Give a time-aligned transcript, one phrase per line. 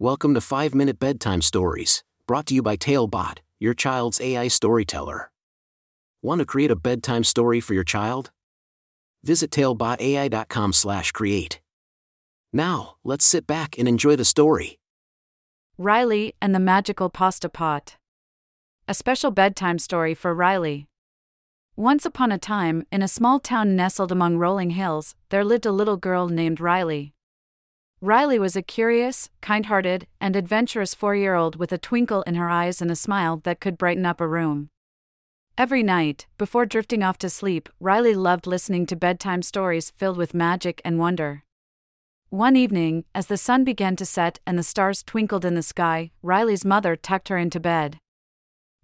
[0.00, 5.30] Welcome to 5 Minute Bedtime Stories, brought to you by Talebot, your child's AI storyteller.
[6.20, 8.32] Want to create a bedtime story for your child?
[9.22, 11.60] Visit talebotai.com/create.
[12.52, 14.80] Now, let's sit back and enjoy the story.
[15.78, 17.96] Riley and the Magical Pasta Pot.
[18.88, 20.88] A special bedtime story for Riley.
[21.76, 25.70] Once upon a time, in a small town nestled among rolling hills, there lived a
[25.70, 27.13] little girl named Riley.
[28.04, 32.34] Riley was a curious, kind hearted, and adventurous four year old with a twinkle in
[32.34, 34.68] her eyes and a smile that could brighten up a room.
[35.56, 40.34] Every night, before drifting off to sleep, Riley loved listening to bedtime stories filled with
[40.34, 41.44] magic and wonder.
[42.28, 46.10] One evening, as the sun began to set and the stars twinkled in the sky,
[46.22, 47.96] Riley's mother tucked her into bed.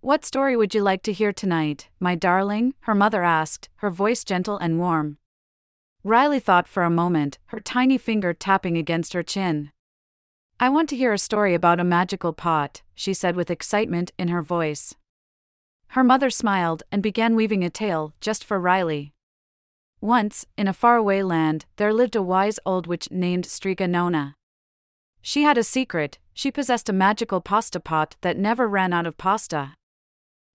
[0.01, 2.73] What story would you like to hear tonight, my darling?
[2.85, 5.19] her mother asked, her voice gentle and warm.
[6.03, 9.71] Riley thought for a moment, her tiny finger tapping against her chin.
[10.59, 14.29] I want to hear a story about a magical pot, she said with excitement in
[14.29, 14.95] her voice.
[15.89, 19.13] Her mother smiled and began weaving a tale just for Riley.
[20.01, 24.37] Once, in a faraway land, there lived a wise old witch named Strega Nona.
[25.21, 29.19] She had a secret, she possessed a magical pasta pot that never ran out of
[29.19, 29.75] pasta.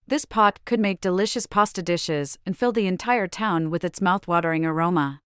[0.07, 4.65] This pot could make delicious pasta dishes and fill the entire town with its mouth-watering
[4.65, 5.19] aroma.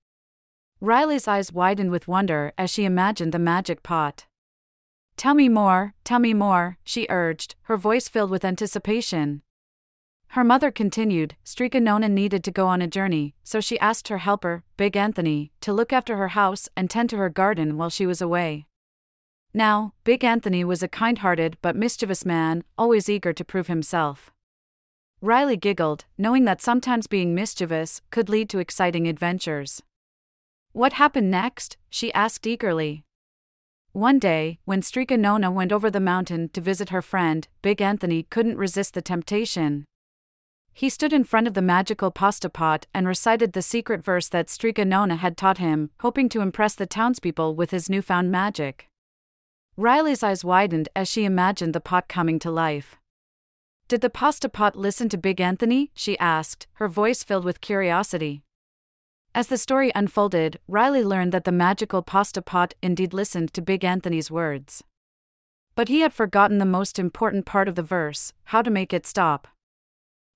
[0.82, 4.26] Riley's eyes widened with wonder as she imagined the magic pot.
[5.18, 9.42] Tell me more, tell me more, she urged, her voice filled with anticipation.
[10.34, 14.20] Her mother continued, Strega Nona needed to go on a journey, so she asked her
[14.20, 18.06] helper, Big Anthony, to look after her house and tend to her garden while she
[18.06, 18.66] was away.
[19.54, 24.32] Now, Big Anthony was a kind hearted but mischievous man, always eager to prove himself.
[25.20, 29.82] Riley giggled, knowing that sometimes being mischievous could lead to exciting adventures.
[30.80, 31.76] What happened next?
[31.90, 33.04] she asked eagerly.
[33.92, 38.24] One day, when Strega Nona went over the mountain to visit her friend, Big Anthony
[38.24, 39.84] couldn't resist the temptation.
[40.72, 44.50] He stood in front of the magical pasta pot and recited the secret verse that
[44.50, 48.88] Strega Nona had taught him, hoping to impress the townspeople with his newfound magic.
[49.76, 52.96] Riley's eyes widened as she imagined the pot coming to life.
[53.90, 55.92] Did the pasta pot listen to Big Anthony?
[55.94, 58.44] she asked, her voice filled with curiosity.
[59.36, 63.86] As the story unfolded, Riley learned that the magical pasta pot indeed listened to Big
[63.86, 64.84] Anthony's words.
[65.76, 69.06] But he had forgotten the most important part of the verse how to make it
[69.06, 69.48] stop.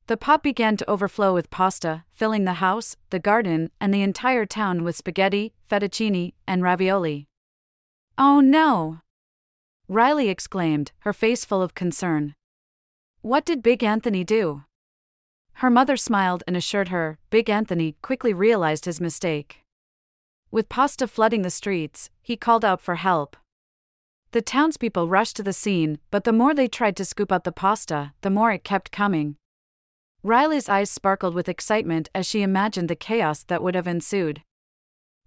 [0.07, 4.45] The pot began to overflow with pasta, filling the house, the garden, and the entire
[4.45, 7.27] town with spaghetti, fettuccine, and ravioli.
[8.17, 8.99] Oh no!
[9.87, 12.35] Riley exclaimed, her face full of concern.
[13.21, 14.63] What did Big Anthony do?
[15.55, 19.61] Her mother smiled and assured her, Big Anthony quickly realized his mistake.
[20.51, 23.37] With pasta flooding the streets, he called out for help.
[24.31, 27.51] The townspeople rushed to the scene, but the more they tried to scoop out the
[27.51, 29.37] pasta, the more it kept coming.
[30.23, 34.41] Riley's eyes sparkled with excitement as she imagined the chaos that would have ensued.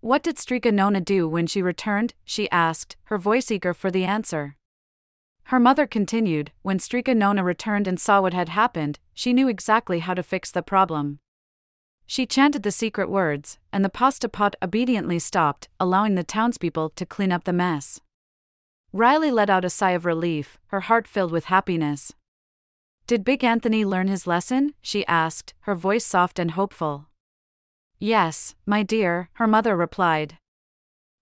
[0.01, 2.15] What did Strega Nona do when she returned?
[2.25, 4.57] she asked, her voice eager for the answer.
[5.51, 10.01] Her mother continued, when Strega Nona returned and saw what had happened, she knew exactly
[10.01, 11.21] how to fix the problem.
[12.05, 17.07] She chanted the secret words, and the pasta pot obediently stopped, allowing the townspeople to
[17.07, 18.01] clean up the mess.
[18.93, 22.13] Riley let out a sigh of relief, her heart filled with happiness.
[23.07, 24.75] Did Big Anthony learn his lesson?
[24.83, 27.07] she asked, her voice soft and hopeful.
[28.01, 30.39] Yes, my dear, her mother replied.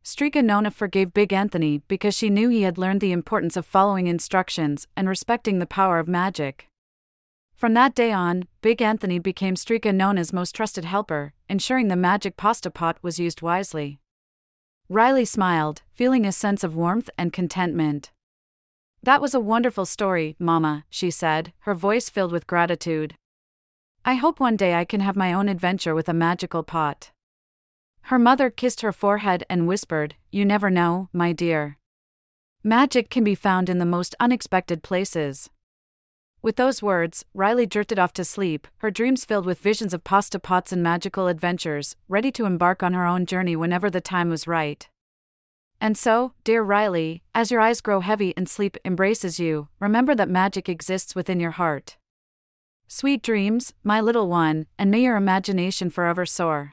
[0.07, 4.07] Strega Nona forgave Big Anthony because she knew he had learned the importance of following
[4.07, 6.69] instructions and respecting the power of magic.
[7.57, 12.37] From that day on, Big Anthony became Strega Nona's most trusted helper, ensuring the magic
[12.37, 13.99] pasta pot was used wisely.
[14.91, 18.13] Riley smiled, feeling a sense of warmth and contentment.
[19.03, 23.15] That was a wonderful story, Mama, she said, her voice filled with gratitude.
[24.05, 27.11] I hope one day I can have my own adventure with a magical pot.
[28.09, 31.79] Her mother kissed her forehead and whispered, You never know, my dear.
[32.63, 35.49] Magic can be found in the most unexpected places.
[36.43, 40.39] With those words, Riley drifted off to sleep, her dreams filled with visions of pasta
[40.39, 44.47] pots and magical adventures, ready to embark on her own journey whenever the time was
[44.47, 44.87] right.
[45.81, 50.29] And so, dear Riley, as your eyes grow heavy and sleep embraces you, remember that
[50.29, 51.97] magic exists within your heart.
[52.87, 56.73] Sweet dreams, my little one, and may your imagination forever soar.